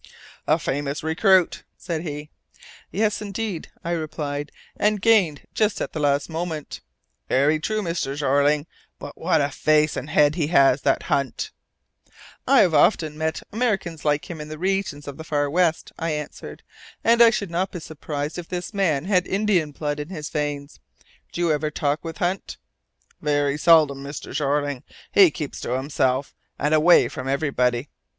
[0.47, 2.31] "A famous recruit," said he.
[2.89, 6.81] "Yes, indeed," I replied, "and gained just at the last moment."
[7.29, 8.17] "Very true, Mr.
[8.17, 8.65] Jeorling!
[8.97, 11.51] But what a face and head he has, that Hunt!"
[12.47, 16.09] "I have often met Americans like him in the regions of the Far West," I
[16.09, 16.63] answered,
[17.03, 20.79] "and I should not be surprised if this man had Indian blood in his veins.
[21.31, 22.57] Do you ever talk with Hunt?"
[23.21, 24.33] "Very seldom, Mr.
[24.33, 24.81] Jeorling.
[25.11, 27.89] He keeps himself to himself, and away from everybody.